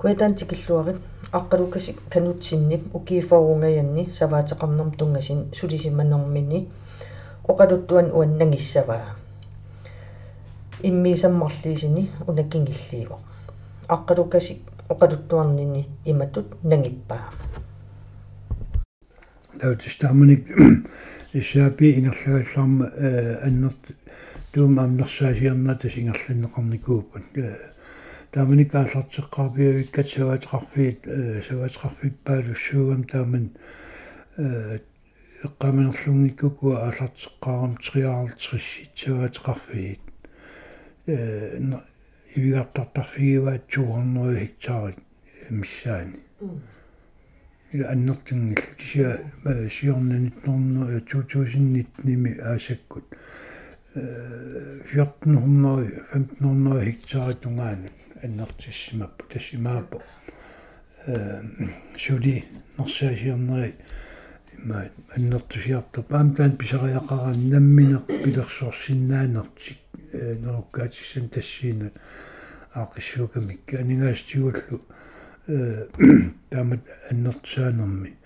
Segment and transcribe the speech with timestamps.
[0.00, 0.96] куэтаан тикиллуарит
[1.30, 6.68] аққалукасик канутсиннип укиифоорунгаянни саваатеқарнерм тунгасин сулисиманермини
[7.46, 9.16] оқалуттуан уаннагиссаваа
[10.82, 13.18] иммиисаммарлиисини унаккингиллииво
[13.88, 17.28] аққалукасик оқалуттуарнини иматут нагиппаа
[19.60, 20.48] таутистааманик
[21.34, 22.86] исаапи ингерлагаллаарма
[23.44, 23.84] аннерт
[24.52, 25.78] туум амнерсаасиерна
[28.30, 31.00] тасингерланнеқарникууппат тааманик ааллартеққарпиавиккат саваатеқарфиит
[31.48, 33.50] саваатеқарфиппаалуссуугам тааман
[35.46, 40.00] эққаманерлунгиккуа ааллартеққарам триаарлтриссит саваатеқарфиит
[41.06, 41.58] э
[42.36, 44.98] ивигартартарфигиваат 200 хектарит
[45.50, 46.20] миссаани
[47.72, 49.20] ила аннертингил кися
[49.70, 53.04] сиорнанит норно 2019 аасаккут
[53.94, 60.02] 1400 1500 hektar tungaanut аннертиссимаппу тассимааппу
[61.06, 61.42] э
[61.98, 62.44] сули
[62.76, 63.74] норсаасиорнери
[64.56, 69.78] имма аннертусиартор паамтаан писариақаран намминеқ пилерсуорсиннаанертик
[70.12, 71.90] э норуккаатиссан тассиина
[72.74, 74.82] аақиссуукамик анигаастигуллу
[75.46, 75.86] э
[76.50, 78.16] таамат аннертсаанерми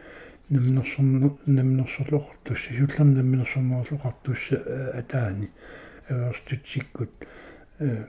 [0.51, 4.56] намнерсорну намнерсорлоқартусса суллам намнерсорнерлоқартусса
[4.98, 5.51] атаани
[6.08, 7.11] аваерстутсиккут
[7.79, 8.05] э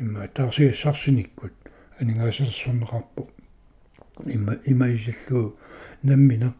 [0.00, 1.52] имма тарсиассарсиниккут
[1.98, 3.28] анигаасерсорнеқарпу
[4.26, 5.58] имма имаисаллу
[6.02, 6.54] наммина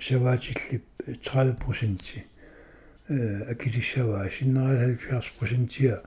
[0.00, 2.24] саваатиллип 30%
[3.08, 6.02] э акилиссаваа синнерал 70%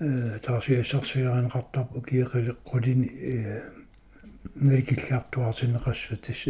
[0.00, 3.62] э тарсиассарсигаанеқартарпу киеқилеққулини э
[4.54, 6.46] наликиллаартуарсинеқасса тас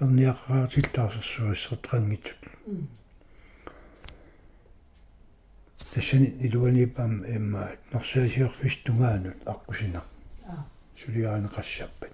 [0.00, 2.36] эрниаққаартиллаарсерсуассертарангитсут
[5.92, 10.02] тассани илуанипам имма норсаасиорфис тунгаанут аркусина
[10.98, 12.12] сулиаанеқассаппат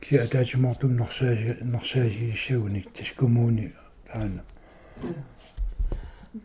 [0.00, 3.72] кси атаачимортум норсааси норсаасииссагуник тас коммуни
[4.06, 4.42] таана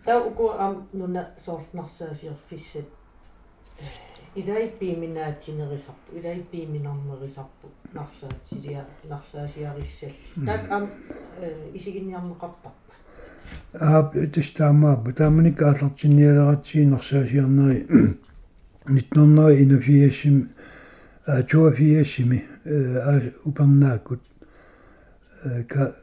[0.06, 2.86] таа уку ам нуна соортнарсаасиорфиссат
[4.36, 10.90] илаиппииминаатинерисарпу илаиппииминарнерисарпу нарсаатсилиа нарсаасиариссалли так ам
[11.74, 12.83] исигинниарнеқартарпа
[13.74, 17.88] аа тестаамаа тааманик ааллартинниалератсии нарсаасиарнери
[18.96, 20.50] нитнернери инафиассим
[21.50, 24.22] туафиассими аа упернаакут
[25.68, 25.96] ка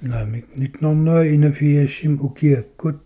[0.00, 2.98] намик нитнернери инафиассим укиаккут.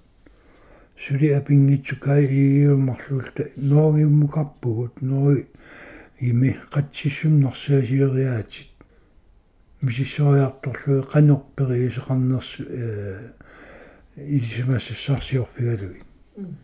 [0.96, 5.46] Сули апингитсукай ииуммарлуулта ноогиуммукарпугут нори
[6.20, 8.68] ими қатсиссум нарсаасиериаатит
[9.82, 13.32] мисиссориарторлуи канорпериисеқарнерс э
[14.16, 16.02] илисимассарсиорфигалуи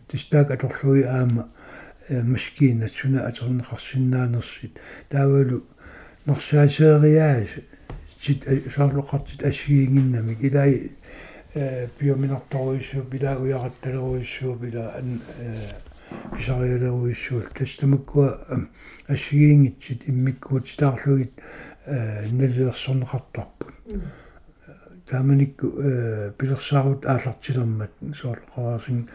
[0.07, 1.49] тистаак аторлуи аама
[2.09, 4.79] маскина суна атернеқарсинаанерсит
[5.09, 5.63] таавалу
[6.25, 7.49] норсаасериаас
[8.19, 8.45] сит
[8.75, 10.91] саарлоқартит ассигингиннамик илай
[11.53, 15.21] биоминарторуиссуу била уяратталеруиссуу била ан
[16.37, 18.67] писариалеруиссуул тастамаккуа
[19.07, 21.33] ассигиингитсит иммиккуут таарлугит
[21.85, 23.73] наллерсорнеқартарпут
[25.11, 25.67] тааманикку
[26.37, 29.09] пилерсаарут аалартилермат соорлоқарасин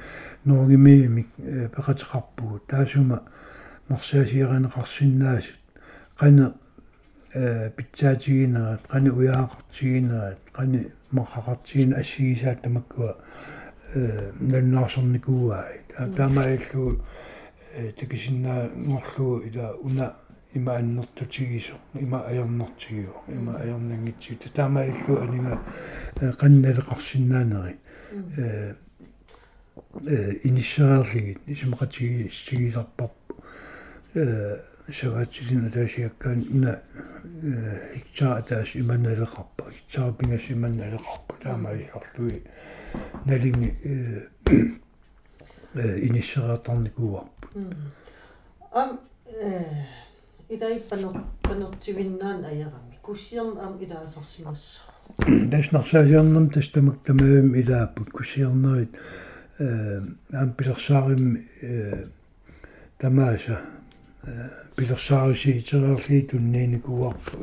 [0.44, 1.28] норгимиимик
[1.74, 3.22] пеқатеқарпугут таасума
[3.88, 5.58] марсаасиеранеқарсиннаасут
[6.18, 6.54] қана
[7.76, 13.16] питсаатигинерат қани уяақартигинерат қани мақақартигин ассигисаат тамаккуа
[13.94, 15.80] э налнаарсорникууай
[16.16, 17.00] таамаиллу
[17.98, 20.14] такисиннаа ngoрлуу ила уна
[20.56, 25.58] има аннертутигисо има аернартигиу има аернангитсиг таамаиллу анинга
[26.40, 27.76] qanналеқарсиннаанери
[28.36, 28.74] э
[30.06, 33.34] э инисаарлигит исмақатиги сигисарпарпу
[34.14, 34.56] э
[34.92, 36.80] саваатилина таасиаккаан уна
[37.94, 42.42] хиктаа таас иманналеқарпа хиктаа пингас иманналеқарпа таамаиарлуи
[43.26, 43.88] налинги э
[46.06, 47.48] иниссераатарникууарпу
[48.72, 49.64] ам э
[50.48, 54.80] идаиппанер панертивиннаан аярами куссиерм ам илаасарсимассо
[55.50, 58.92] тас нарсаасиарнам тастамак тамаавим илааппут куссиернерит
[59.58, 60.00] э
[60.32, 62.06] ам пилерсаарим э
[62.98, 63.60] тамааса
[64.76, 67.38] пилерсааруси итерерлии туннииникуарпу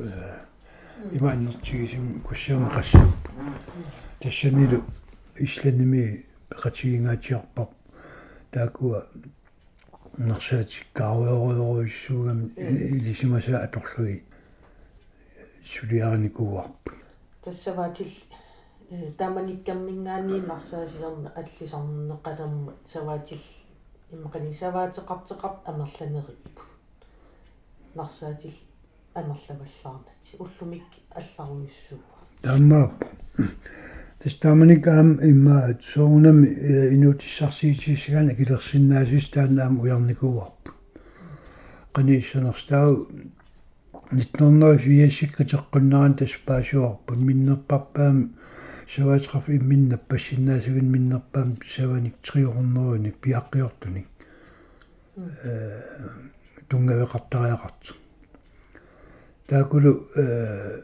[1.11, 3.09] имааннертигисим куссиернеқассап
[4.19, 4.83] тассанилу
[5.35, 7.67] исланими пеқатигингаатиарпар
[8.51, 9.07] таакуа
[10.18, 14.24] нерсаатиккааруйоруйоруиссуугам илисимаса аторлуи
[15.65, 16.92] сулиарникуарпу
[17.44, 18.12] тассаваатил
[19.18, 23.39] тааманиккарнингаани нарсаасисарна аллисарнеқалерма саваатил
[24.12, 26.62] иммақани саваатеқартеқарт амерланериппу
[27.95, 28.54] нарсаатил
[29.15, 30.07] амерлагаллаарнат
[30.39, 33.07] уллумик алларуйуссууа таммааппа
[34.21, 36.44] тас тааманик аам имма соонам
[36.95, 40.71] инуутиссарсиитисгана килерсиннаасис таанаам уярникууарпу
[41.94, 43.07] qaнииссанерстау
[44.12, 48.30] 1980 катеққуннаран таспаасуарпут миннерпарпаами
[48.88, 54.07] саваатраф имминна пассиннаасугин миннерпаам саваник триорнеруник пиаққиортуник.
[55.15, 55.81] Э
[56.69, 57.94] тунгавеқартариақарту
[59.48, 60.81] таакулу э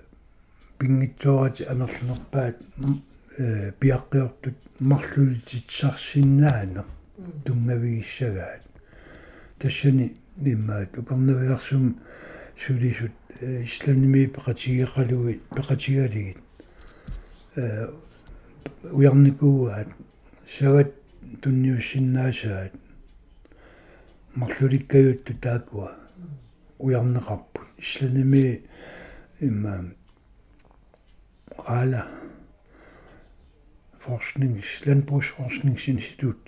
[0.77, 3.08] пингитсуарати амерлунерпаат э
[3.39, 6.83] пиаққиортут марлулититсарсиннаане
[7.45, 8.61] тунгавигиссагаат
[9.59, 10.97] тассани иммаат.
[10.97, 11.99] Упернавиарсум
[12.57, 16.37] сулисут исланими пеқатигеқалуи пеқатигалигит
[17.55, 17.87] э
[18.91, 19.87] уярникууаат
[20.57, 20.93] сават
[21.41, 22.73] тунниуссиннаасаат.
[24.35, 25.95] Марлуликкаютту таакуа.
[26.77, 27.67] Уярнеқарпут.
[27.77, 28.63] Исланими
[29.39, 29.85] имма
[31.67, 32.07] рала
[34.09, 36.43] forsknings landbrugsforskningsinstitut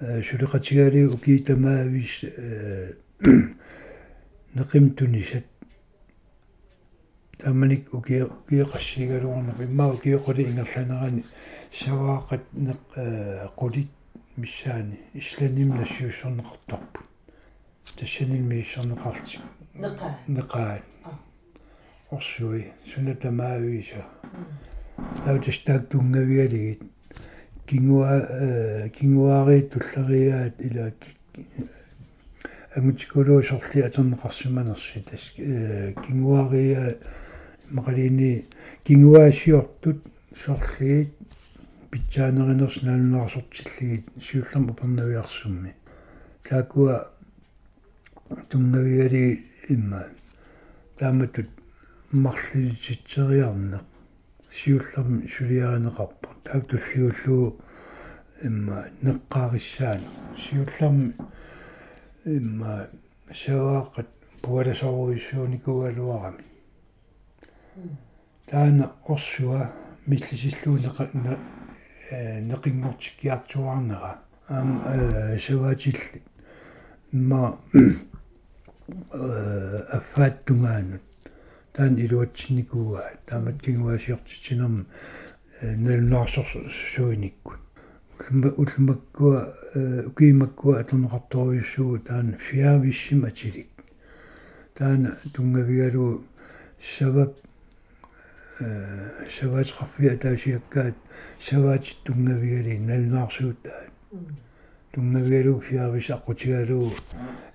[0.00, 2.94] э сулеқатигалиу укиитамаавис э
[4.54, 5.46] неқимтунисат
[7.38, 11.24] таманик уки укиеқассигалуарнақ иммаа укиеқули ингерланерани
[11.80, 12.80] саваақат неқ
[13.60, 13.90] қулит
[14.36, 17.06] миссаани исланим нассиуссорнеқартарпут
[17.98, 19.42] тассанил мииссорнеқартик
[19.74, 20.82] неқаа неқаа
[22.10, 24.04] орсуи сунатамаависа
[25.24, 26.82] таутастаак тунгавиалигит
[27.66, 30.92] кингуа кингуари туллериаат ила
[32.76, 35.32] агутикулуусорли атернеқарсиманерси тас
[36.06, 36.98] кингуария
[37.70, 38.44] мақалини
[38.84, 40.02] кингуаасиортут
[40.44, 41.14] сорлигит
[41.90, 45.74] питсаанеринерс наанунаарсортиллигит сиуллам упернавиарсумми
[46.48, 47.10] таакуа
[48.48, 50.06] тунгавиали имма.
[50.98, 51.48] Тааматут
[54.58, 57.60] марлилитситериарнеқ сиуллам сулиаринеқарпа таутуллиуллуу
[58.42, 60.00] имма неққаариссаан
[60.36, 61.14] сиуллам
[62.24, 62.88] имма
[63.30, 64.06] саваақат
[64.42, 66.44] пуаласоруиссууникуалуарами
[68.46, 69.72] таана орсуа
[70.06, 71.08] миллисиллуу неқа
[72.10, 74.18] э неқингортиккиартуарнера
[74.48, 76.22] аам э саваатилли.
[77.12, 77.58] Имма
[79.12, 81.02] э аффааттунгаанут
[81.78, 84.86] таан илуатсинникууа таамат кингуасиортитинерм
[85.62, 87.60] налнаарсорсуиниккут
[88.62, 89.40] улмаккуа
[90.10, 93.70] укиимаккуа атернеқарторуйуссуу таан фиависсим атилик
[94.74, 96.24] таана тунгавигалу
[96.82, 97.32] савап
[99.38, 100.96] саваатқарфиа таасиаккаат
[101.40, 103.92] саваати тунгавигали налнаарсуутаат
[104.92, 106.92] тунгавигалу фиавис аққутигалу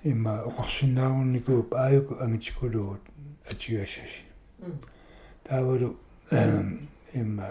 [0.04, 3.02] имма оқарсинаагорникууп ааюку ангитикулуут
[3.50, 4.24] атигассаси
[5.44, 5.98] таавалу
[7.14, 7.48] имма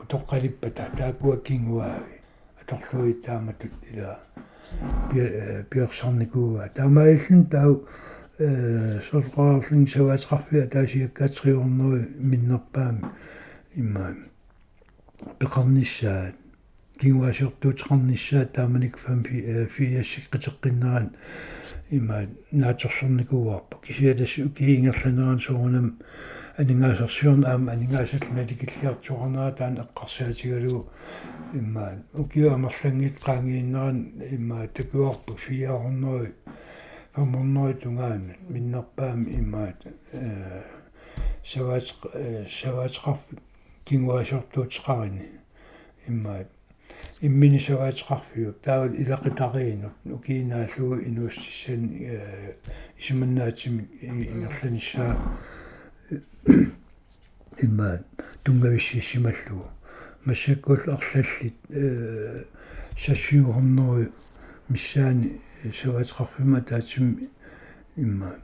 [0.00, 2.20] утоққалиппата таакуа кингуаави
[2.60, 4.18] аторлуи тааматут ила
[5.70, 7.86] пиорсарникууа таамаиллун тау
[8.38, 13.10] э сорқаарлин саваатқарфиа таасиаккаатриорнеруи миннерпаами
[13.76, 14.16] имма
[15.38, 16.34] пеқарниссаат
[17.00, 21.14] кингуасиортуутеқарниссаат тааманик фам фиассик қитеққиннеран
[21.90, 25.98] има наатерсорникууарпа кисиатас укиингерланеран суунам
[26.56, 30.86] анингаасерсиорна аама анингаасаллуна киллиартуарнера таан эққарсаатигалу
[31.52, 33.96] имма укиа амерлангит qaangiinneran
[34.30, 36.32] имма такуарпу фиаарнери
[37.14, 40.62] фаморнери тунгаана миннерпаами иммаат э
[41.44, 41.84] саваат
[42.60, 43.20] саваатқарф
[43.84, 45.28] кингуасиортуутеқарини
[46.08, 46.48] иммаат
[47.26, 52.54] иммини саваатеқарфиу таавал илақитариинут укиинааллугу инууссиссан э
[52.98, 55.16] исиманнаатими ингерланиссаа
[57.64, 57.90] имма
[58.44, 59.68] тунгависсисималлугу
[60.26, 62.44] массаккул арлаллит э
[63.02, 64.12] сассиугорнеру
[64.68, 65.40] миссаани
[65.80, 67.30] саваатеқарфима таатим
[67.96, 68.34] имма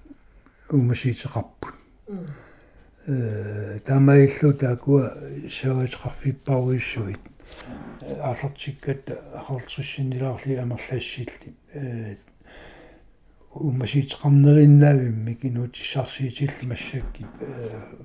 [0.70, 1.75] умасиитеқарпут
[3.06, 5.12] э таамаиллу таакуа
[5.58, 7.20] саваатеқарфиппаруиссуит
[8.02, 12.16] ааллартиккат ахарлсиссинилаарли амерлаассилли э
[13.52, 17.26] умасиитеқарнериннаавимми кинуутиссарсиитилли массакки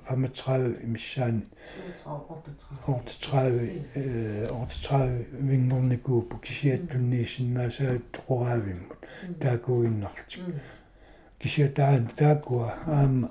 [0.08, 1.42] 35 имиссаани
[2.86, 8.98] ортитрави э ортитрави вингорникууппу кисиаттунниисиннаасаат тоқораавиммут
[9.40, 10.42] таакуиннартик
[11.38, 13.30] кисиатаан таакуа аама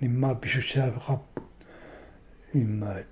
[0.00, 1.42] имма писуссаавеқарпу
[2.54, 3.02] имма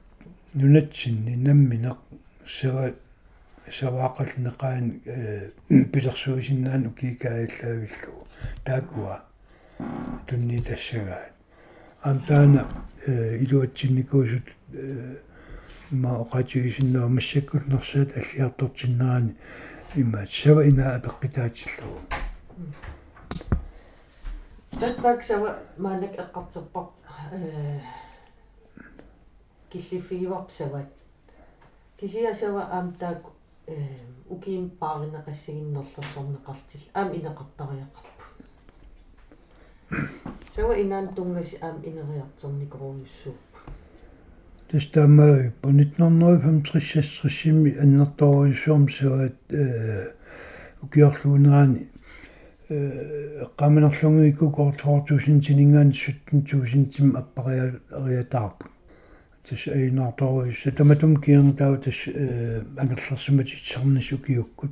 [0.54, 1.98] нунатсинни намминеқ
[2.46, 2.92] сава
[3.78, 4.84] саваақалнеқаан
[5.92, 8.26] пилерсуисиннаан укикааллаавиллу
[8.64, 9.22] таакуа
[10.26, 11.32] тунни тассагаат
[12.02, 12.66] ам таана
[13.44, 14.46] илуатсинникуусут
[15.90, 19.36] ма оқатигисиннаа массаккут нерсаат аллиартортиннерани
[19.96, 22.00] има сава ина апеққитаатиллугу
[24.80, 26.86] тастак сава маанак эққартерпар
[29.70, 30.88] э киллифигиварп сават
[31.98, 33.22] кисиа сава аам таак
[33.66, 33.76] э
[34.28, 38.24] укиим пааринеқассагиннерлерсорнеқартил аам инеқартариақарпу.
[40.54, 43.36] Сава инаан тунгаси аам инериартерникоруйуссууп
[44.70, 50.12] тестамаа по 1965 аннерторуйссуум сават э
[50.82, 51.88] укиарлуунерани.
[53.58, 58.79] Qamenerlungiikku kort 4000 tiningaan 17000 tim appariariatаарpu
[59.48, 61.98] тас айнаарторуисса таматум киернтау тас
[62.76, 64.70] ангерлэрсиматитсарнисукиуккут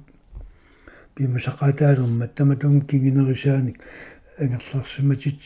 [1.15, 3.81] пимасақатаалерма таматум кигинерисааник
[4.39, 5.41] ангерлэрсиматит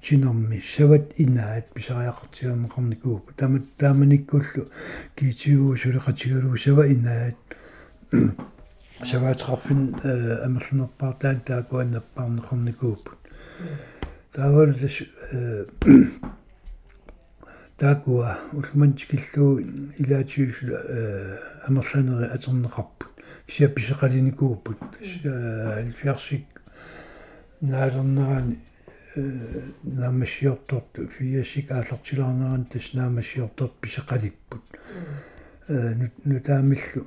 [0.00, 4.68] чинерми сават инаат писариақартиернеқарникууп тамат тааманиккуллу
[5.16, 7.36] китиу сулеқатигалуу сава инаат.
[9.10, 9.80] Саваатеқарфин
[10.46, 13.10] амерлунерпаартаан таакуаннаппаарнеқарникууп
[14.32, 15.02] таавал тас
[17.82, 19.58] таакуа улмантикиллуу
[19.98, 20.78] илаатиусула
[21.66, 23.10] амерланери атернеқарпут
[23.46, 24.78] кися писеқалиникууппут
[25.80, 26.46] алфиарсик
[27.60, 28.60] наалернерани
[29.82, 34.62] наамассиорторту фиасик аалартилаарнеран тас наамассиорторт писеқалиппут
[36.24, 37.06] нутаамиллу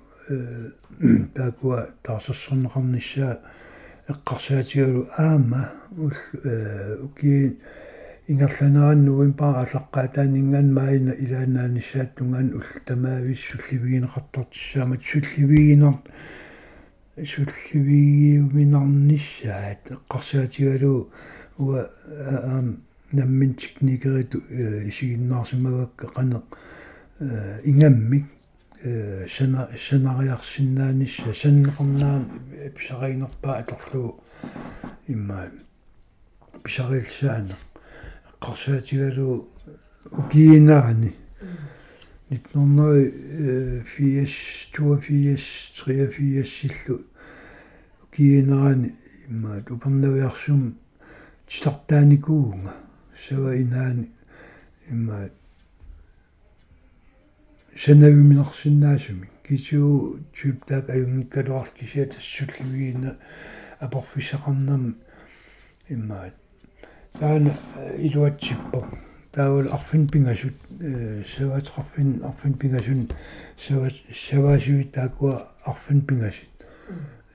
[1.35, 3.39] таакуа таарсерсернеқарниссаа
[4.09, 6.11] эққарсаатигалу аама ул
[7.05, 7.59] уки
[8.27, 15.95] ингерланераннуин паа аллаққаатаанинган маина илаанаанissaаттунгаан уллтамаавис сулливигинеқартортиссаамат сулливигинер
[17.31, 20.95] сулливигиуминарниссаат эққарсаатигалу
[21.57, 21.81] уа
[22.17, 22.67] аам
[23.11, 24.39] наммин техникериту
[24.89, 26.41] исигиннаарсимавакка қане
[27.63, 28.25] ингаммик
[29.37, 32.23] сана санариарсиннаанисса саннеқарнаан
[32.75, 34.19] писариинерпаа аторлуу
[35.07, 35.51] имма
[36.63, 37.55] писарилсаана
[38.45, 39.49] эққарсаатигалу
[40.11, 41.15] укиинаарани
[42.29, 47.01] 1980 82 83 силлу
[48.03, 48.93] укиинаарани
[49.27, 50.77] имма тупернавиарсум
[51.47, 52.73] титартааникуунга
[53.27, 54.11] сава инаани
[54.91, 55.29] имма
[57.75, 63.17] санавиминерсиннаасуми кисуу тюптаак аюнгиккалуарс кисиа тассулливиина
[63.79, 64.95] апорфисеқарнам
[65.89, 66.31] имма
[67.19, 67.53] таана
[67.97, 68.85] илуатсиппо
[69.31, 70.53] таавал арфин пингасут
[71.37, 73.09] саватеқарфин арфин пингасун
[73.67, 73.89] сава
[74.29, 76.49] саваасуи таакуа арфин пингасит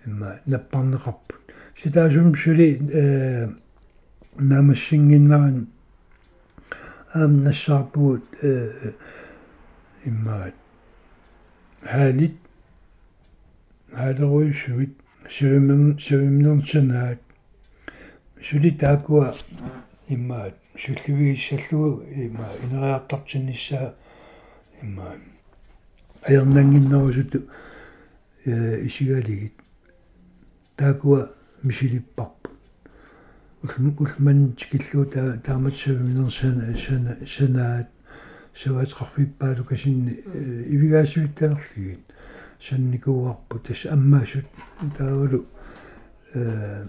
[0.06, 1.40] имма наппарнеқарпут
[1.82, 3.48] ситаасум сули э
[4.36, 5.68] намассингиннаран
[7.14, 8.92] аам нассаарпуут э
[10.04, 10.54] иммаат
[11.82, 12.36] хаалит
[13.92, 14.92] хаалеруисsuit
[15.28, 15.98] сивимэн
[18.40, 19.34] сивимнерсанаат сули таакуа
[20.08, 23.94] иммаат сулливигиссаллугу има инериартартиннissaа
[24.82, 25.14] имма
[26.22, 27.42] аернангиннерусуту
[28.46, 29.52] э исигалигит
[30.76, 31.30] таакуа
[31.62, 32.50] мисилиппарпу
[33.62, 37.88] улман тикиллуу таа тааматсавимнерсана сана санаат
[38.54, 40.12] саваатеқарфиппаалу касинни
[40.74, 42.00] ивигаасуиттанерлигит
[42.58, 44.46] санникууарпу тас аммаасут
[44.96, 45.46] таавалу
[46.34, 46.86] э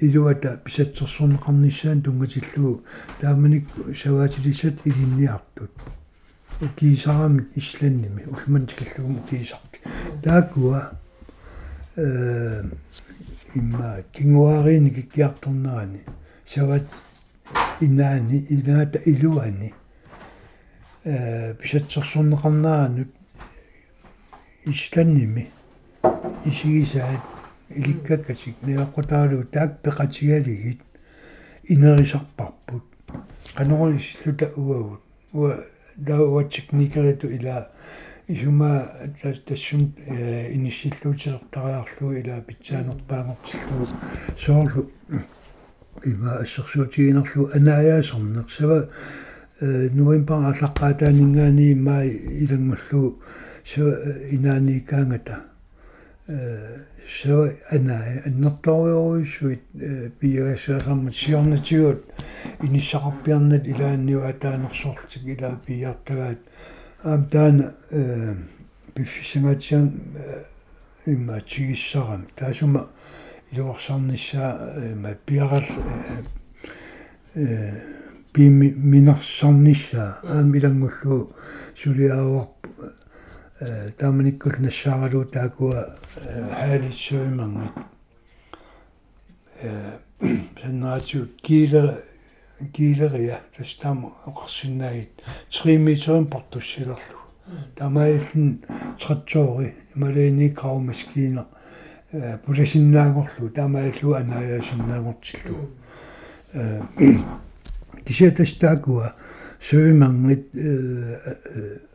[0.00, 2.82] илуата писатсерсорнеқарниссаан тунгатиллуу
[3.20, 3.66] тааманик
[4.02, 5.70] саваатилисат илинниартут
[6.60, 9.80] укиисарамик исланними улман тикиллугум укиисарти
[10.22, 10.92] таакуа
[11.96, 12.62] э
[13.54, 16.00] имма кингуариини киккиарторнерани
[16.44, 16.86] сават
[17.80, 19.72] инаани инаата илуани
[21.04, 23.10] э писатсерсорнеқарнааранут
[24.66, 25.50] исланними
[26.44, 27.33] исигисаат
[27.70, 30.80] иликкаккасик неаққутаалу таак пеқатигалигит
[31.64, 32.82] инерисарпарпут
[33.54, 35.00] канорисиллута уагут
[35.32, 35.64] уа
[35.96, 37.70] дауа техникериту ила
[38.28, 38.86] исума
[39.46, 43.88] тассун иниссиллуутисертариарлу ила питсаанерпаангортиллу
[44.38, 44.90] соорлу
[46.04, 48.88] има ассерсуутигинерлу анааяасернер сава
[49.60, 53.22] нуимпар аллаққаатаанингаани маа илангмаллу
[53.64, 53.96] сава
[54.30, 55.44] инааникаангата
[57.08, 59.62] сава анаа аннерториоруисуит
[60.20, 62.04] пиерасаасармат сиорнатигут
[62.60, 66.40] иниссақарпиарнат илаанниуатаанерсорлтик ила пиартагаат
[67.04, 67.74] аам таана
[68.94, 69.92] пиффисимаатсиан
[71.06, 72.88] имма тигиссарами таасума
[73.52, 75.64] илуарсарнissaа ма пиарал
[77.34, 77.80] э
[78.32, 81.34] би минарсарнissaа аами илангуллу
[81.76, 82.53] сулиааварпу э тааманиккул
[84.58, 85.96] нассааралуу таакуа
[86.58, 87.72] хаалиссуимангат
[89.62, 89.98] э
[90.60, 92.02] саннаату килер
[92.72, 96.98] килерия тастаама оқарсинаагит 3 метрын портуссилерлу
[97.76, 98.64] тамаиллин
[99.00, 101.46] тратсоори малини краумаскиина
[102.44, 105.70] пуласиннаагорлу таамаиллу анааясиннаагортиллу
[106.52, 106.82] э
[108.04, 109.14] кисиатастаакуа
[109.60, 111.78] сувимангит э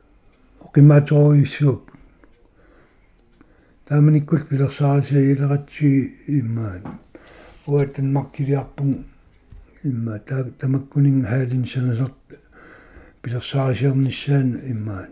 [0.69, 1.91] оқимааторуиссууп
[3.88, 5.89] тааманиккул пилерсаарисаилератси
[6.27, 6.83] иммаан
[7.65, 9.05] уаттан маркилиарпун
[9.83, 12.13] имма тамаккунин хаалин санасерт
[13.21, 15.09] пилерсаарисиерниссаан иммаан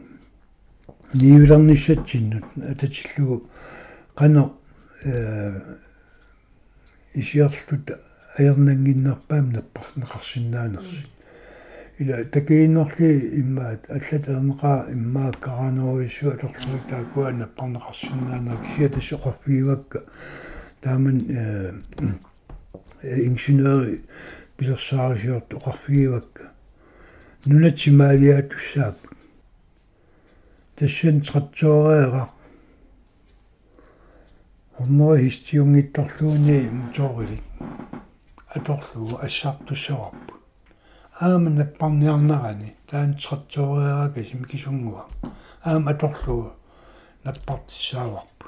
[1.14, 3.50] ниивиларниссатсиннут ататиллугу
[4.16, 4.54] qano
[7.14, 7.92] исиарлут
[8.38, 11.17] аернангиннерпаам наппарнеқарсиннаанерси ила
[11.98, 20.04] такииннерли иммаат аллатернеқаа иммаак каранеруиссуа аторлуи таакуа наппарнеқарсиннаанер кисиатас оқорфиивакка
[20.82, 21.22] тааман
[23.02, 24.04] инженери
[24.58, 26.52] пилерсаарисиорт оқорфиивакка
[27.48, 28.98] нунатсимаалиаатуссаап
[30.76, 32.30] тассан тратсоориақар
[34.78, 37.44] онноо хистиунгитторлууни моторилик
[38.54, 40.38] аторлуу ассартуссаварпу
[41.20, 45.06] аама наппарниарнарани таан тратсоориарака симикисунгуа
[45.64, 46.52] аама аторлуу
[47.24, 48.46] наппартиссааварпу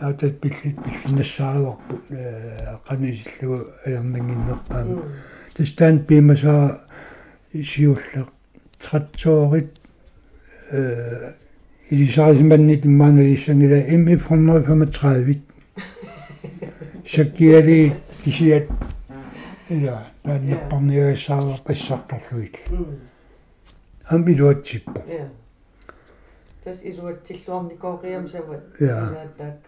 [0.00, 2.00] аатат пиллит пиллинассаариварпу
[2.86, 5.02] канисиллугу аернангиннерпаама
[5.54, 6.80] тастаан пимасаа
[7.52, 8.28] исиуллеқ
[8.80, 9.70] тратсоорит
[10.72, 11.32] э
[11.90, 15.40] илисаарисиманнит иммааналиссангила МФ135
[17.06, 18.66] шаккиали кисиат
[19.68, 22.56] ила тааннаппарниагассаава пассарторлуит
[24.04, 25.02] амбилуатсиппо
[26.62, 29.58] тас илуатсиллуарникоориам сава таак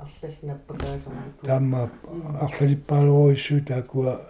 [0.00, 1.90] арлалнаппакаасорник таама
[2.40, 4.20] арлалиппаалуруиссуу таакуа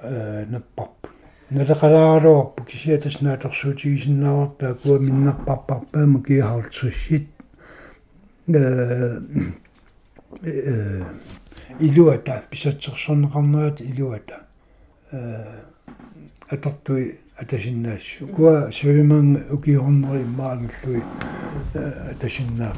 [0.48, 1.08] наппарпу
[1.50, 7.28] налеқалааралуарпу кисиатас нааторсуутигисиннаавартаа куа миннарпарпарпаама киахарлсуссит
[8.48, 9.20] э
[10.42, 11.04] э
[11.78, 14.53] илуата писатсерсорнеқарнерат илуата э
[16.48, 21.02] атортуи атасиннаассу куа сувиман укиорнери иммаануллуи
[22.12, 22.74] атасиннаа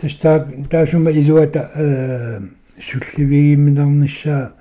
[0.00, 2.40] тастаа таасума илуата э
[2.80, 4.52] сулливигиминарниссаа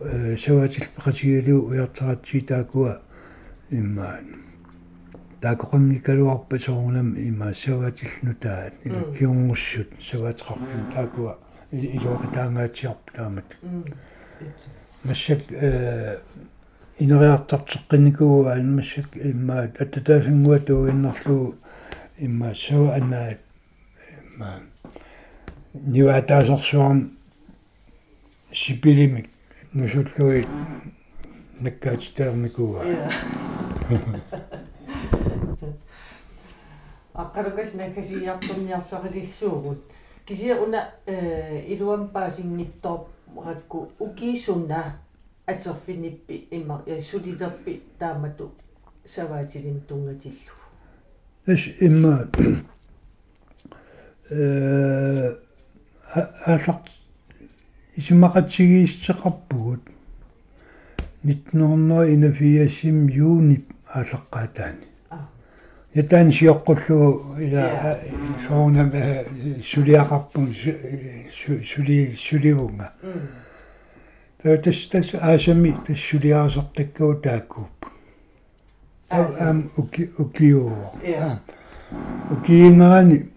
[0.00, 3.00] саватилпеқатигилу уяртаратси таакуа
[3.70, 4.26] иммаан.
[5.40, 11.38] Таакоқангикалуарпа соорнам имма саватиллну таат ила киунгуссут саватеқарпу таакуа
[11.72, 13.44] илуақитаангаатиарпу таамат
[15.04, 16.18] массак э
[16.98, 21.54] инериартартеққиникуу аалмассак иммаат аттатаасангуа тууиннарлу
[22.18, 23.38] имма сава анаат
[24.34, 24.60] имма
[25.74, 27.18] ниваатаасерсуарм
[28.52, 29.30] сипилимик
[29.72, 30.46] нусуллуи
[31.60, 32.84] наккаатитаерникуа
[37.14, 39.78] аққалукас накасиартэрниарсарилиссуугут
[40.26, 44.98] кисия уна э илуампаасингиттор ракку укиисуна
[45.46, 48.52] атерфиниппи имма сулитерпи таамату
[49.04, 50.54] саваатилин тунгатиллу.
[51.46, 52.28] Эс имма
[54.30, 55.32] э
[56.14, 56.90] аалларт
[57.96, 59.82] исимақатсигииссеқарпугут
[61.22, 63.64] 1984 юуни
[63.94, 64.87] ааллаққаатаани
[65.94, 67.96] ятаан сиоққуллугу ила
[68.46, 68.92] соонам
[69.72, 70.54] сулиақарпун
[71.64, 72.92] сули суливунга
[74.42, 77.86] тас тас аасами тас сулиаасертаккуу тааккууп
[79.10, 80.72] ам уки укиу
[82.30, 83.30] укиинерани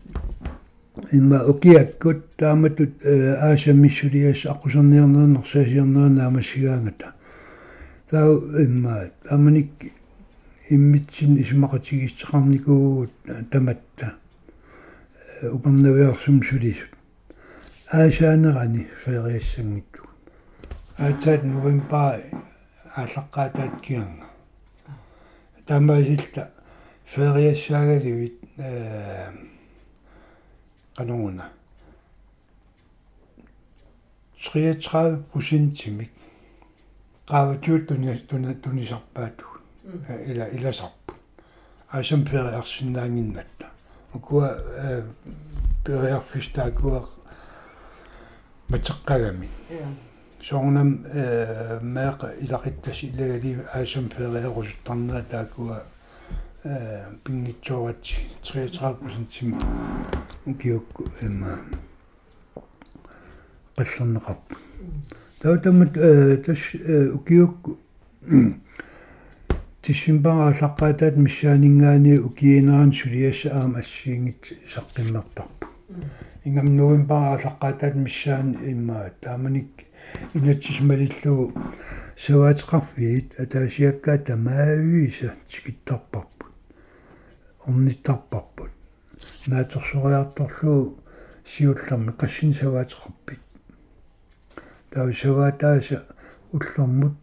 [1.11, 7.13] имма укиаккут тааматут аасаммиссулиас аққусерниарнернерсаасиарнерна амассигаангата
[8.09, 8.27] таа
[8.59, 9.71] имма таманик
[10.71, 13.07] иммитсин исмақатигиссеқарникуу
[13.51, 14.15] таматта.
[15.43, 16.89] Упернавиарсум сулисут
[17.91, 20.01] аасаанерани фериассангитту
[20.97, 22.19] аатаат новембаа
[22.95, 24.27] ааллаққаатаат кианга.
[25.65, 26.51] Таамаасилта
[27.13, 29.31] фериассаагаливит э
[30.95, 31.45] qanunguna
[34.38, 36.12] 33 procentимик
[37.25, 39.50] qaavatuut tuni tuni tunisarpaatu
[40.28, 41.13] ila ilasarpu
[41.94, 43.67] aasam periarsinnaanginnatta
[44.15, 44.50] ukua
[45.84, 47.02] periarfistaakua
[48.70, 49.86] матеққагами ja
[50.44, 55.84] соорнам э меэқа илақиттас илагали аасам фериерусуттарнера таакуа
[56.63, 58.04] э пингитсоорат
[58.44, 59.60] 33% тим
[60.46, 61.60] укиукку эма
[63.76, 64.56] қаллернеқарпу
[65.41, 66.38] таутамат э
[69.82, 75.67] тас укиукку тиссимпарааллаққаатаат миссаанингаани укиинеран сулиасса аама ассиингит саққиммертарпу
[76.46, 79.86] ингамнуимпарааллаққаатаат миссаан иммаа тааманик
[80.34, 81.54] инатсис малиллугу
[82.15, 86.54] саваатеқарфиит атаасиаккаа тамаавииса тикиттарпарпут
[87.65, 88.72] орниттарпарпут
[89.48, 90.98] наатерсориарторлуу
[91.46, 93.39] сиулларми қассин саваатеқарпит
[94.91, 96.06] таа саваатааса
[96.52, 97.20] уллэрмут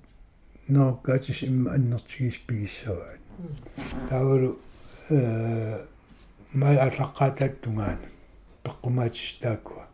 [0.68, 3.20] норкаатис имма аннертигис пигиссаваат
[4.08, 4.58] таавалу
[5.10, 5.84] э
[6.52, 8.08] май аллаққаатаат тунгаана
[8.64, 9.86] пеққумаатис таакуа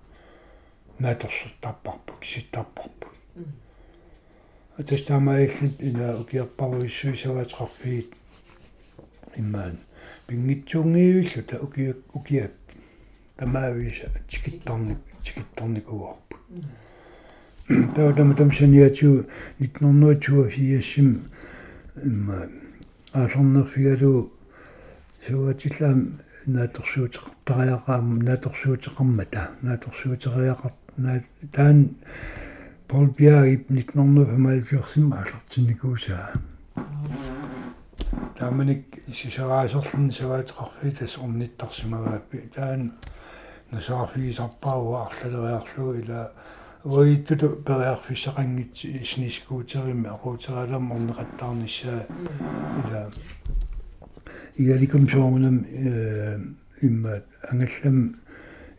[0.99, 3.09] нааторсуттарпарпу киситтарпарпу
[4.79, 8.11] атастаамаиллит ина укиарпаруиссуи саваатеқарфиит
[9.37, 9.79] иммаан
[10.27, 12.55] пингитсуунгиуиллута укиак укиак
[13.37, 16.84] тамаависа тикиттарник тикиттарникуарпу таудама
[17.67, 19.27] тамсаниату
[19.59, 21.21] 1924
[22.05, 22.49] имма
[23.13, 24.33] аалернерфигалу
[25.27, 30.73] суатиллаам нааторсуутеқартариақаам нааторсуутеқармата нааторсуутериақар
[31.53, 31.97] таан
[32.87, 36.33] полбиаип 1995 аалертинникуусаа
[38.39, 42.93] тааманик сисераасерлун саваатеқарфитас орниттарсимагааппи таан
[43.71, 46.33] насаарфигисарпаауа арлалериарлуу ила
[46.85, 52.07] уиттуту периарфиссақангит снискуутерими aquuteralам орнеқаттаарниссаа
[52.85, 53.11] ила
[54.57, 55.65] игаликум соорнам
[56.83, 58.17] имма ангаллам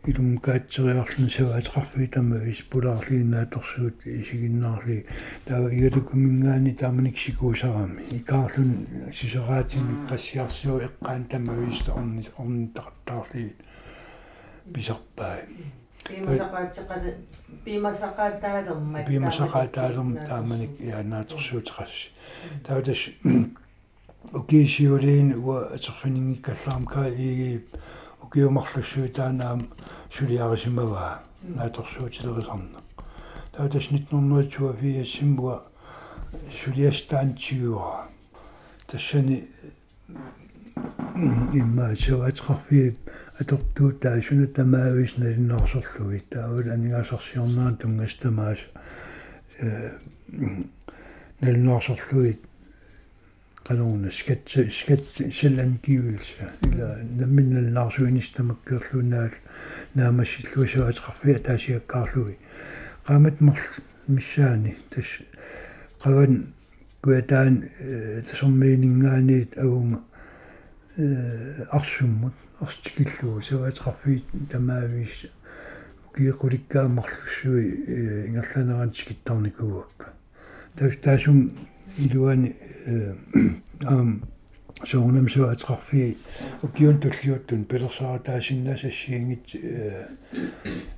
[0.04, 5.06] илумкаатсериарлун саваатеқарфи тамма виспулаарлиинааторсуут исигиннаарли
[5.44, 13.56] таа игалукумингаани тааманик сикуусарами икаарлун сисераатин qassiarsiu эққаан тамма виста орни орнитақаттаарли
[14.72, 15.40] писарпаа
[16.08, 17.10] пимасақаатсеқали
[17.64, 22.08] пимасақаатаалерма пимасақаатаалерма тааманик ианааторсуутеқасси
[22.66, 23.00] таутас
[24.38, 27.64] укисиулиин уа атерфинингиккаллаармка иги
[28.24, 29.60] укиумарлуссуутаанаам
[30.16, 32.80] сулиарисимаваа нааторсуутилерисарна
[33.52, 35.62] таутас 1924 симуа
[36.62, 38.08] сулиастаантиуа
[38.86, 39.48] тассани
[41.54, 42.96] имма саваатеқарфи
[43.40, 48.58] атортуу таасуна тамаавис налиннарсорлуги таавал анигасарсиорнаа тунгастамаас
[49.60, 49.90] э
[51.40, 52.38] налиннарсорлуги
[53.66, 55.00] qanuuna skat skat
[55.32, 56.88] sellan kivilsa ila
[57.20, 59.34] namminnalnaarsuinistamakkерлунаал
[59.96, 62.36] наамассиллуисуатеқарфи таасиаккаарлуги
[63.06, 63.66] qamat marl
[64.08, 65.08] missaani tas
[66.02, 66.32] qavan
[67.02, 67.54] kuataan
[68.28, 70.00] tasormiiningaaniit agunga
[70.98, 75.26] арсуммут арстикиллугу саваатеқарфи тамаавис
[76.08, 77.66] укиеқуликкаамарлуссуи
[78.28, 80.14] ингерланеран тикиттарникууакка
[80.76, 81.52] тас таасум
[81.98, 82.56] илуани
[83.84, 84.22] ам
[84.84, 86.16] соонам суатеқарфи
[86.62, 89.54] укиун туллиуттун пелерсара таасиннасассиингит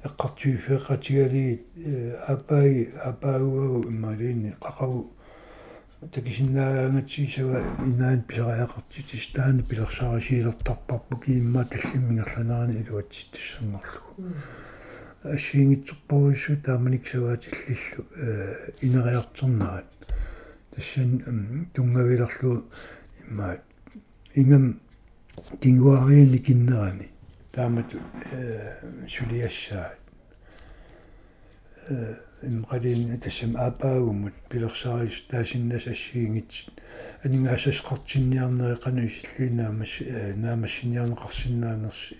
[0.04, 1.62] эққартуифеқатигали
[2.26, 5.10] апай апауу ималини қақау
[6.06, 14.14] такисиннааангатсисава инаан писариақартитис таана пилерсарасиилертарпарпу киимма таллиммингерланерани илуатситтассангорлугу
[15.24, 18.04] ассиингитсерпаруиссу тааманик саваатиллиллу
[18.80, 19.86] инериартернаат
[20.74, 22.64] тассан тунгавилерлу
[23.28, 23.56] имма
[24.34, 24.80] ингам
[25.60, 27.08] кингуариини киннерани
[27.52, 27.86] таамат
[29.08, 29.94] сулиассаа
[31.90, 36.52] э имқалин тассам аапаагуммут пилерсарис таасиннас ассиингит.
[37.24, 39.92] Анингаасасқартинниарнери қануисиллуинаамас
[40.36, 42.12] наамассиниарнеқарсинаанерс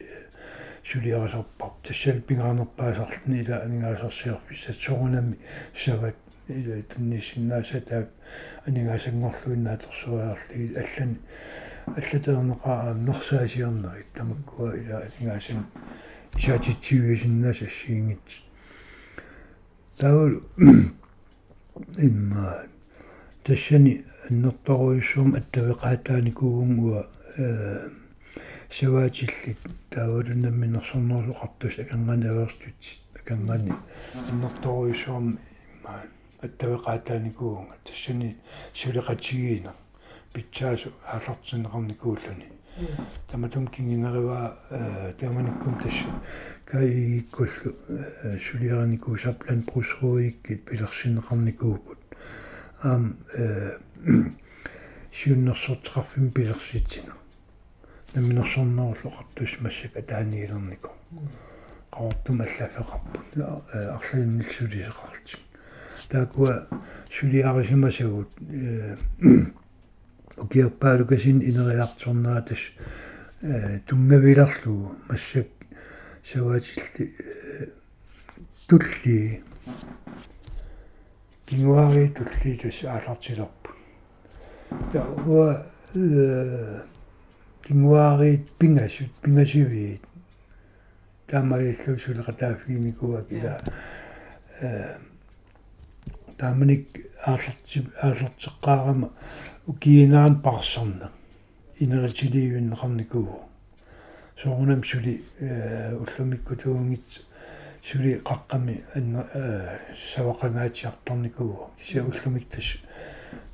[0.85, 5.39] сулиарасарпар тассал пингаарнерпаасарлни ила анингаасарсиарписсат сорунами
[5.85, 6.17] сават
[6.49, 8.09] ила туннисиннаасатаак
[8.67, 11.19] анигаасангорлуиннаатерсуаарлиги аллани
[11.87, 15.67] аллатернеқаа норсаасиарнерит тамаккуа ила анигаасан
[16.37, 18.48] исаатитсивисиннаас ассиингит
[19.99, 20.41] таул
[21.99, 22.63] имма
[23.43, 27.07] тассани аннерторуиссуум аттавеқаатааникуугунгуа
[27.39, 27.91] э
[28.71, 29.59] саваатиллит
[29.91, 33.73] таавалунамминерсорнерлуқартус акангани аверстутсит акангани
[34.31, 35.39] аннерторуиссуум
[35.75, 35.95] имма
[36.43, 38.37] аттавеқаатааникуугунга тассани
[38.75, 39.73] сулеқатигиина
[40.33, 42.47] питсаасу аалартинеқарникууллуни
[43.31, 44.59] таматум кингингариваа
[45.19, 45.95] таманиккум тас
[46.71, 47.75] каигиккуллу
[48.47, 51.99] сулиаранику саплан прусруиккит пилерсинеқарникуупут
[52.83, 53.79] аам э
[55.13, 57.15] сиуннерсортеқарфим пилерситсина.
[58.15, 60.91] Наминерсорнеруллу қартус массака тааниилернику
[61.91, 63.27] qaortum аллафеқарпут.
[63.73, 65.41] Арлаиннилсулисеқартик
[66.09, 66.69] таакуа
[67.11, 68.29] сулиарисимасагут
[70.37, 72.59] укиарпаалукасин инериарторнаа тас
[73.87, 75.58] тунгавиларлугу массак
[76.33, 77.15] саваатилли
[78.69, 79.43] тулли
[81.47, 83.71] кингуари тулли тус аалартилерпу
[84.93, 85.65] я уа
[87.67, 90.03] кингуари пингасут пингасивиит
[91.29, 93.59] таамаиллуусулеқатаафигиникуа кила
[94.61, 94.99] э
[96.37, 96.89] тааманик
[97.25, 99.09] аалерти аалертеққаарама
[99.67, 101.11] укиинаан парсерна
[101.79, 103.48] инеритилиивиннеқарникуу
[104.43, 107.25] соорунам сули э уллумиккутуунгит
[107.83, 109.79] сули қаққами анна э
[110.15, 112.77] савақангаатиарторникуу кися уллумик тас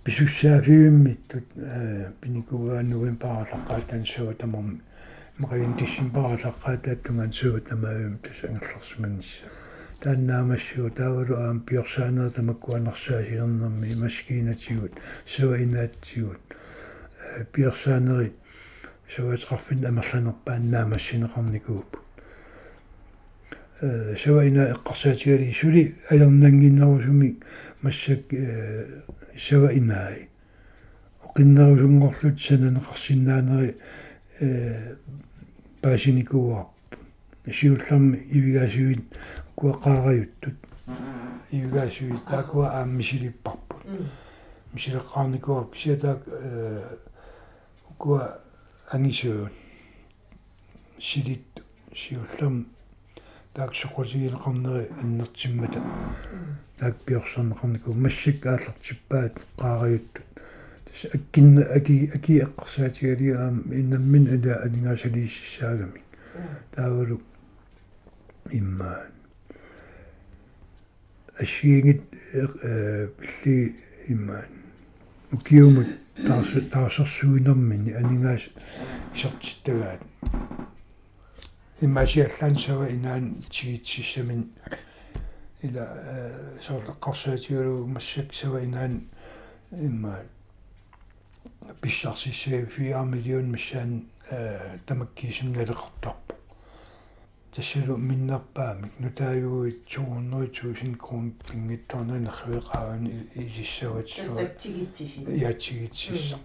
[0.05, 4.83] писуссаафиуммиттут э пиникугааннуин паралаққаатан суа тамарми
[5.39, 9.49] мақалин тиссимпаралаққаатааттунгаан суа тамаавим тасангерлэрсиманисса
[10.01, 14.93] тааннаамассуа таавалу аам пиорсаанер тамаккуанерсаасиернэрми маскиинатигут
[15.25, 16.43] суа инаатсигут
[19.09, 21.97] пиорсаанери суатеқарфин амерланерпааннаамассинеқарникууп
[23.83, 27.37] э суа ина эққарсаатигали сули аернангиннерусуми
[27.83, 28.21] массак
[29.37, 30.29] суа инаи
[31.23, 33.77] оқиннерусунгорлут сананеқарсинаанери
[34.41, 34.95] э
[35.81, 36.69] паасиникууарп
[37.53, 39.05] сиулларми ивигаасуит
[39.57, 40.57] куаққаараюттут
[41.51, 43.83] ивигаасуит таакуа ааммисилиппарпут
[44.73, 46.97] мисилеққарникуар кисиатаак э
[47.99, 48.44] куа
[48.91, 49.53] ангисуут
[51.01, 51.43] силит
[51.95, 52.67] сиуллам
[53.55, 55.83] таак соқусигилеқарнери аннертиммата
[56.79, 60.25] таак пиорсернеқарнику массик ааллартиппаат қаараюттут
[60.87, 66.03] тас аккинна аки аки эққарсаатигалиаам иннаммин ала анингаасалииссаагами
[66.75, 67.23] таавалу
[68.51, 69.13] иммаан
[71.39, 73.77] ашиингит э билли
[74.09, 74.49] иммаан
[75.33, 78.43] укиумут таас таасерсуинэрмини анингаас
[79.15, 80.01] исертиттагаат
[81.81, 84.51] иммасиаллаансава инаан тигитсиссамин
[85.63, 89.09] ила э соорлеққарсаатигалу массак сава инаан
[89.73, 90.27] иммаан
[91.81, 94.79] писсарсиссаа 4 миллион массаан э
[97.55, 106.39] тамаккиисимналеқартарпу тассалу миннерпаамик нутааюит 200 крон пингитторна нервеқаавани илиссаватсуа тагтигитсиси яатигитсисса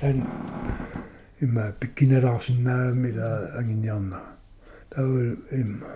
[0.00, 0.26] тан
[1.40, 4.20] имма пиккиналаарсинаами ла агинниарна
[4.90, 5.86] тау имма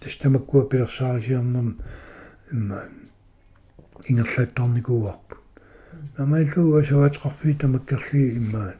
[0.00, 1.78] тастамаккуа пилерсаарисиарнерм
[2.52, 2.82] имма
[4.08, 5.36] ингерлааттарникууарпу
[6.16, 8.74] намаиллуга саваатеқарфи тамаккерли имма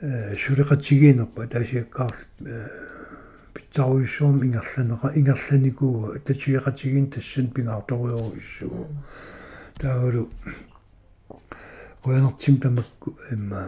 [0.00, 2.87] э сулеқатсигиинерпа таасиаккаар э
[3.54, 8.86] питсаруйссуум ингерланера ингерланикуу татсиеқатигин тассан пингаарторуйоруиссуу
[9.80, 10.28] таавалу
[12.02, 13.62] qoyanartim tamakku imma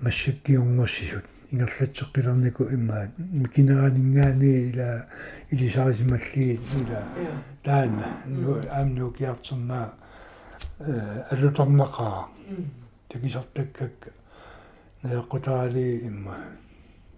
[0.00, 5.06] массаккиунгоссисут ингерлатсеққилернику имма микинераанингаани ила
[5.50, 7.02] илисарисималли ила.
[7.62, 8.20] Таана
[8.70, 9.94] аамну киартернаа
[10.78, 12.28] э алуторнақаа
[13.08, 14.12] такисартаккак
[15.02, 16.36] неэққутаали имма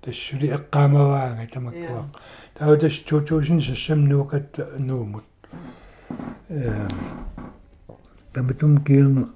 [0.09, 2.09] тассули эққаамаваага тамаккуақ
[2.57, 5.25] таа тас 2000 нуукат нуумут.
[6.49, 6.89] Э
[8.33, 9.29] таматум киерна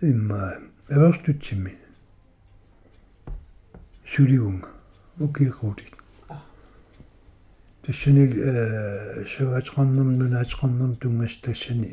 [0.00, 0.54] имма
[0.88, 1.76] аверстутсими
[4.06, 4.68] сулиунга
[5.18, 5.92] укиқутит
[7.84, 11.88] тассани э саваатеқарнерм нунаатеқарнерм тунгас тассани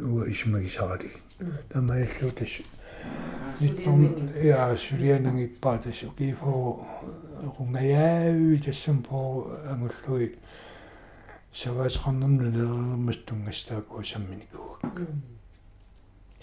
[0.00, 1.10] уа исмагисарали
[1.68, 2.60] тамаяллу тасс
[3.60, 6.86] ниттон я сулианангиппаа тасс укифоо
[7.58, 10.36] рунгаяави тассам по ангуллуи
[11.52, 14.78] саваатеқарнерм нунерермас тунгастаакуа самминикуа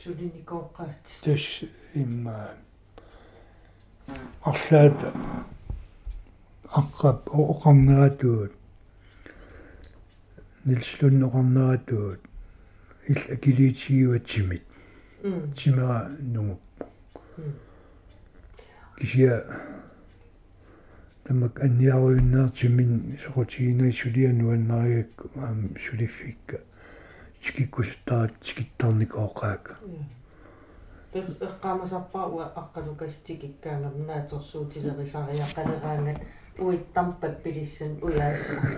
[0.01, 1.45] сулиникооққаат тас
[1.93, 2.37] имма
[4.43, 4.99] арлаат
[6.79, 8.53] аққап оқарнератуут
[10.65, 12.21] нилслун оқарнератуут
[13.07, 14.63] ил акилиитигиватсимит
[15.55, 16.61] тимера нугуп
[18.99, 19.43] кisia
[21.23, 22.91] тамак анниаруйннаартимин
[23.23, 26.57] соқутигинуи сулиануаннариак аам сулиффикка
[27.43, 29.63] чикиккусуттарат чикиттарникооқаак
[31.13, 36.19] тас эққаамасарпаа уа аққалукастик иккаангам наатерсуутилерисариаққалераангат
[36.65, 38.59] уиттарпап пилиссан уяасаа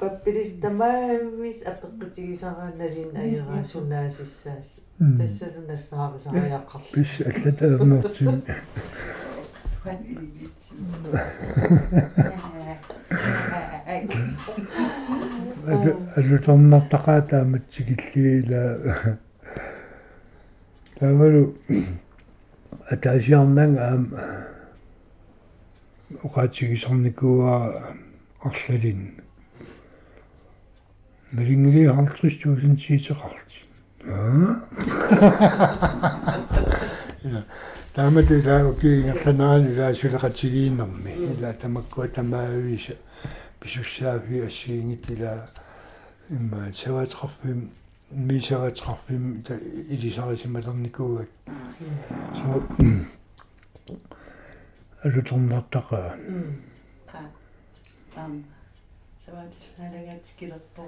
[0.00, 4.68] паппилис тамаавис апеққитигисарааналин аераа сунаасиссаас
[5.18, 8.42] тассалунассаарисариаққарла пис аллатаернэртин
[16.16, 18.64] аллуторнартақаа тааматсигиллиила
[20.98, 21.54] тавалу
[22.90, 24.02] атаасиарнан аам
[26.24, 27.54] оқаатигисорникуа
[28.40, 29.25] арлалин
[31.36, 33.58] малингли 50000 сиисеқарти
[34.08, 34.52] аа
[37.94, 42.94] таамат илаа укиингерланаани илаа сулеқатигииннэрми илаа тамаккуа тамаависа
[43.60, 45.40] писуссаафи ассиингит илаа
[46.30, 47.60] имма саваатқарфим
[48.10, 49.24] мисаваатқарфим
[49.94, 51.30] илисарисималерникуугак
[52.38, 52.48] со
[55.06, 56.00] алуторнартаqa
[57.06, 57.20] па.
[58.16, 58.44] Ам
[59.26, 60.82] саваатилаалагаатикилерпо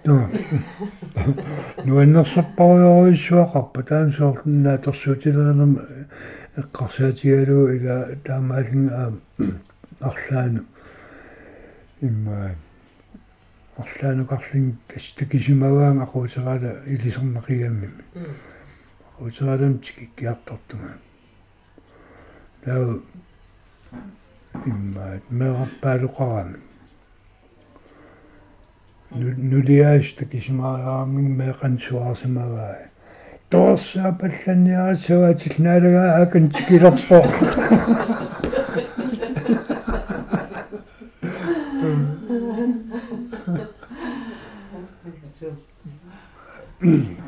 [1.86, 5.72] нуаннерсаппаруйоруиссуақарпа таан соорлнааторсуутилернам
[6.60, 9.12] эққарсаатигалуу ила таамаалин аа
[10.00, 10.62] арлаану
[12.00, 12.54] имма
[13.76, 17.90] арлаанукарлин тастакисимаваан aquuтерала илисернақиамми
[19.10, 20.94] aquuтералам тикиккиартортунга
[22.64, 23.00] таа
[24.66, 26.67] имма мераппаалуқарами
[29.16, 32.76] нулиааш такисимаараамин меқансуарсимаваа
[33.50, 37.18] тоорсаа палланниарасаваатил наалагаа акан тикилерпо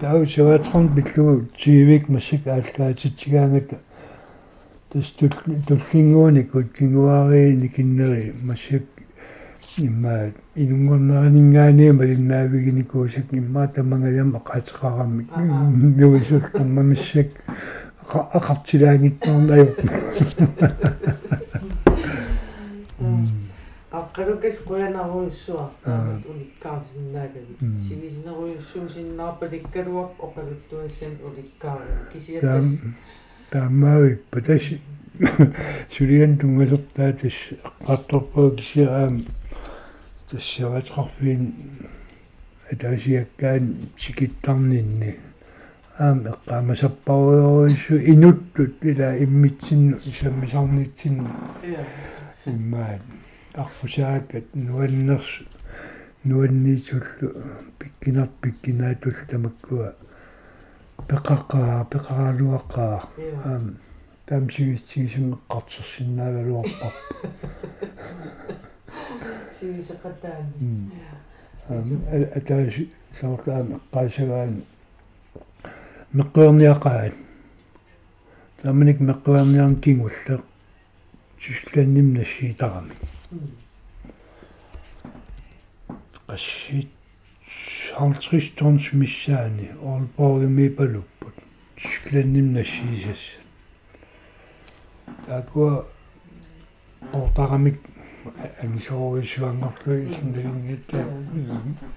[0.00, 3.70] таа саваатхан биллугу тивик масик ааллаатитсигаангат
[4.92, 5.06] тас
[5.66, 8.84] туллингууник куткингуари никиннери масик
[9.78, 15.26] имма инунгорнеранингаани малиннаавигиникуусак имма тамангаям ақаатеқарамми
[15.98, 17.28] нуисул таммамиссак
[18.38, 19.76] ақартилаангитторнаю
[23.90, 27.54] аққалукас қуянаруиссуа таамат униккаарсиннаагами
[27.86, 32.64] сивисинеруйуссуусиннаарпаликкалуап оқалуттуассан уликкаарами кисиаттас
[33.50, 34.62] таамаави патас
[35.96, 38.46] сулиан тунгасертаа тас эққарторпаа
[40.30, 41.52] кисиаам тассаватқарфиин
[42.72, 45.16] атаасиаккаан сикиттарнинни
[45.98, 51.28] аам эққаамасаппаруйоруиссу инуттут ила иммитсинну исаммисарнитсинну
[52.46, 53.02] иммаат
[53.54, 55.42] арпусаакат нуаннерс
[56.24, 57.34] нуанниитуллу
[57.78, 59.94] пиккинар пиккинаатул тамаккуа.
[61.08, 63.02] Пеқаққаа пеқаралуаққаа
[63.44, 63.78] аам
[64.26, 66.92] таамсигистигисим эққартерсиннаавалуарпар
[69.58, 70.90] сивисеқатаани
[71.68, 72.04] аам
[72.38, 72.74] атаас
[73.20, 74.62] саортаам эққаасагаан
[76.12, 77.14] меққуерниақаат
[78.62, 80.42] таманик меққуерниарн кингулла
[81.38, 82.94] сюсланним нассиитарами
[86.26, 86.88] qassит
[87.88, 91.34] саалтристорнс миссаани орлборгими палуппут.
[91.76, 93.18] Сюсланним нассиисас
[95.26, 95.86] таакуа
[97.12, 97.80] портарамик
[98.62, 100.98] ангисоорисуангорлу исиннагингитта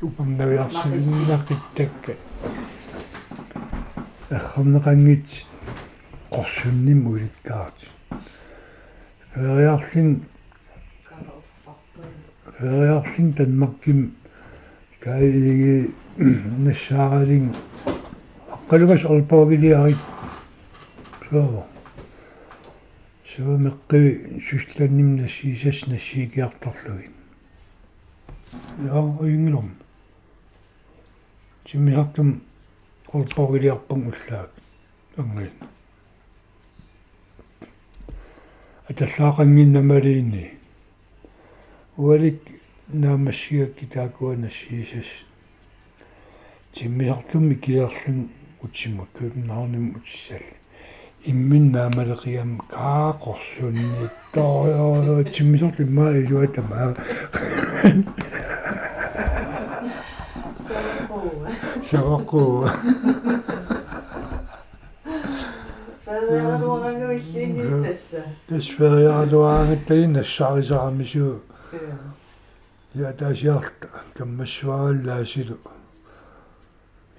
[0.02, 2.14] упамнавиарсигиннақиттакка
[4.32, 5.46] аххарнеқангит
[6.32, 7.80] qorsunnim ulikkaart
[9.34, 10.24] фериарлин
[12.58, 14.16] фериарлин танмарким
[15.00, 17.54] каилиги нассааралин
[18.56, 19.98] аққалугас орпоогилиарит
[21.30, 21.66] соо
[23.36, 27.14] соо меққи сюсланним нассиисас нассиикиарторлугин
[28.86, 29.72] яа оингилорм
[31.66, 32.44] тиммиартум
[33.12, 34.52] орпоогилиарпам уллаак
[35.18, 35.50] ангай
[38.90, 40.52] аталлаақангиннамалиинни
[41.98, 42.40] уалик
[42.88, 45.10] наамассигакки таакуанассиисас
[46.74, 48.30] тиммиартумми килерлун
[48.62, 50.63] утсимаккут наарним утиссал иммин
[51.32, 56.96] наамалеқиам каақорсунни тоо тиммисорту маа илуатамаа
[61.90, 62.70] саваққуа
[66.06, 71.42] фариаруарангуиллини тасса тасфериарлуаагаттаги нассаарисарамисуу
[72.96, 75.58] я таасиарта каммассуараллаасилу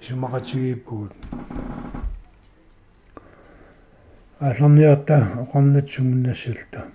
[0.05, 1.11] сумақатигииппугут
[4.39, 6.85] аалларниарта оқарнат сумуннассалта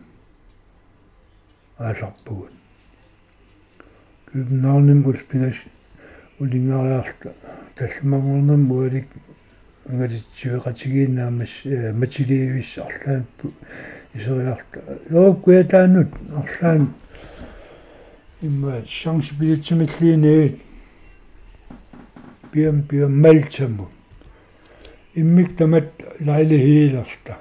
[1.78, 2.53] ааларпугут
[4.30, 5.55] кюбнаарним улпинас
[6.38, 7.32] улингариарта
[7.76, 9.07] талмагорнам муалик
[9.88, 11.64] ангалитсиуеқатигииннаамас
[11.95, 13.53] матилиивис арлаанпу
[14.12, 16.93] исериарта лооккуятаанут арлаан
[18.43, 20.61] имма шанс билитсимиллиинеит
[22.53, 23.88] биам биам малтаму
[25.14, 25.90] иммик тамат
[26.20, 27.38] лайлихиилерта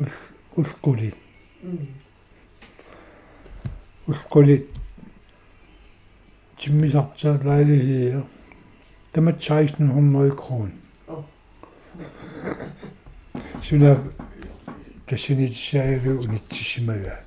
[0.00, 0.08] ул
[0.56, 1.14] улқули
[4.06, 4.66] улқули
[6.58, 8.22] тиммисарта лайлихиа
[9.12, 10.72] тамат 1600 крон
[13.62, 13.98] суна
[15.06, 17.20] тассинитсаалу унитсисимага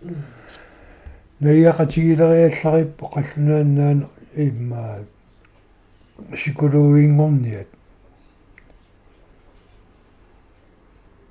[1.39, 4.99] наиақатигилериаллариппо қаллунааннаан имма
[6.35, 7.76] сикулууингорниат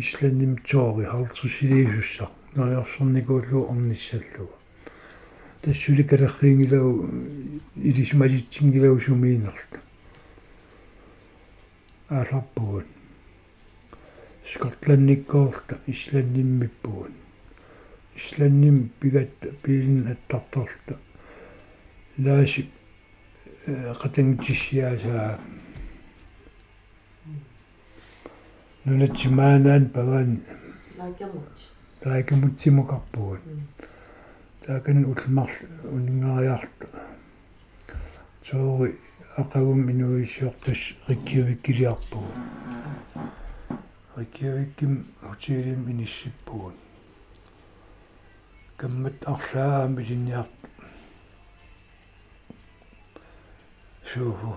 [0.00, 4.56] исланним тоори хартусилиисусса нариарсорникууллу орниссаллуга
[5.62, 7.08] тассуликалеррингилау
[7.76, 9.80] илисмалитсингилау сумиинерта
[12.08, 12.86] ааларпугут
[14.52, 17.12] скотланниккоорта исланниммиппугут
[18.16, 20.98] исланним пигатта пиилин аттарторта
[22.18, 22.68] лааси
[24.00, 25.38] qatangtissiaasaa
[28.90, 30.30] нунатсимаанаан пагаан
[30.98, 31.56] лайкамут
[32.10, 33.42] лайкамутсимукарпугут
[34.64, 35.50] таакан улмар
[35.94, 36.86] унингариарта
[38.46, 38.90] соори
[39.40, 42.36] ақагум инуиссиортас риккиувиккилиарпугут
[44.16, 46.74] риккиувикким хотиилим иниссиппугут
[48.76, 50.56] каммат арлааам илинниарт
[54.12, 54.56] сууху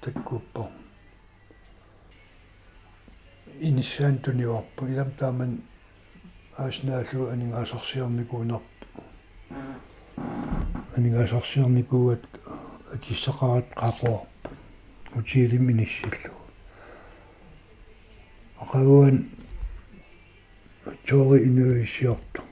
[0.00, 0.70] таккуппо
[3.60, 5.62] иниссаан туниуарпу илам тааман
[6.56, 8.86] ааснаалу анингаасарсиарникуунарпу
[10.96, 12.24] анингаасарсиарникууат
[12.94, 14.26] акиссақарат қақуарпу
[15.16, 16.34] утиилим иниссиллу
[18.60, 19.16] ақагуан
[21.06, 22.42] тори инуиссиорто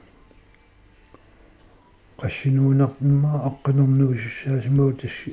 [2.20, 5.30] qassinuunarnuma aqqanernuusussaasimuu tassi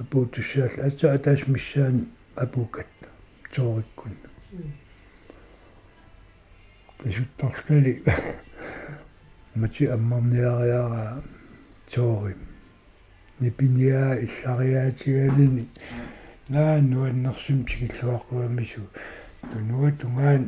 [0.00, 1.96] apuutussaal ata ataas missaan
[3.51, 4.15] apukat toorikkun
[6.97, 8.03] qisuttarlali
[9.55, 11.21] mati ammarniariara
[11.95, 12.35] toori
[13.39, 15.65] nipiniaa иллариаатигалини
[16.49, 18.83] нааннуаннэрсум тигиллуаққуамису
[19.51, 20.43] тунуа тунгаан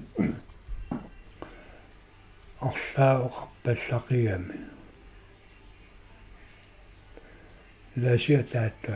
[2.67, 4.57] орлаақарпаллақигами
[7.95, 8.95] ласиатаатта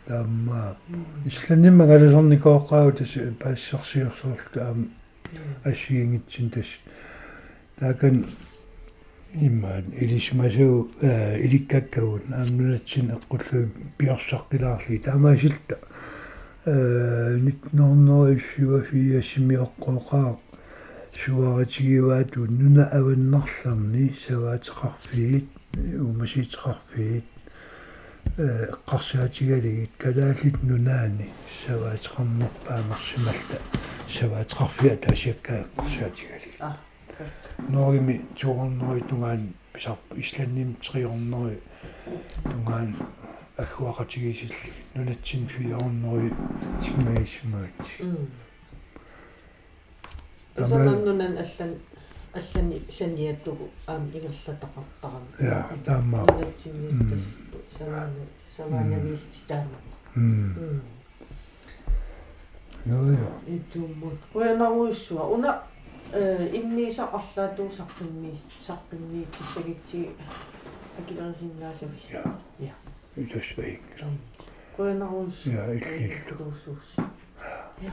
[0.07, 0.77] тамма
[1.25, 4.89] исланимма галасорникооққау тас паассерсиорсуарлу аам
[5.63, 6.67] ассиингитсин тас
[7.79, 8.25] таакан
[9.33, 15.77] иммаан илисмасуу иликкаккагун аамнунатсин эққуллу пиорсаққилаарли таамаасилта
[16.65, 20.37] э 1994 симиоққоқаа
[21.13, 25.47] суаратигиваату нуна аваннарларни саваатеқарфиит
[25.99, 27.25] умасиитеқарфиит
[28.37, 31.27] э қарсаатигалигит калаалит нунаани
[31.65, 33.57] саваатеқарнерпаамерсималта
[34.19, 36.77] саваатеқарфиа таасиаккаа қарсаатигалигит а
[37.69, 41.59] норими туорнери тунгаан писарпу исланним триорнери
[42.43, 42.95] тунгаан
[43.57, 44.53] аггуақатигисил
[44.95, 46.31] нунатсин фиорнери
[46.81, 47.71] тигмаисимаат
[50.55, 51.75] тасаннунан аллан
[52.33, 57.37] аллани саниаттугу аам ингерлатақартарам я таамаа нунатсинниттас
[57.67, 59.77] саваана саваанавиилти таама
[60.15, 60.81] м
[62.86, 63.32] joo joo.
[63.46, 65.62] итууммут куянаруиссуа уна
[66.12, 70.10] э иммиисақарлаатуусарпинни сарпинни тиссагитсиги
[70.98, 71.98] акилерсиннаасави
[72.58, 72.72] Ja.
[73.16, 73.80] Yhdysving.
[74.76, 76.36] куянаруиссу Ja, illillu.
[76.38, 76.96] туусуус
[77.82, 77.92] ja